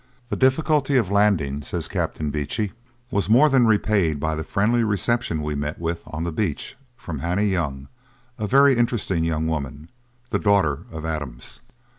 'The 0.29 0.35
difficulty 0.35 0.97
of 0.97 1.11
landing,' 1.11 1.61
says 1.61 1.87
Captain 1.87 2.31
Beechey, 2.31 2.71
'was 3.11 3.29
more 3.29 3.49
than 3.49 3.67
repaid 3.67 4.19
by 4.19 4.33
the 4.33 4.43
friendly 4.43 4.83
reception 4.83 5.43
we 5.43 5.53
met 5.53 5.77
with 5.77 6.01
on 6.07 6.23
the 6.23 6.31
beach 6.31 6.75
from 6.97 7.19
Hannah 7.19 7.43
Young, 7.43 7.87
a 8.39 8.47
very 8.47 8.75
interesting 8.75 9.23
young 9.23 9.45
woman, 9.45 9.89
the 10.31 10.39
daughter 10.39 10.85
of 10.91 11.05
Adams. 11.05 11.59